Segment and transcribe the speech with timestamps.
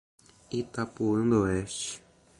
[0.49, 2.01] Itapuã do Oeste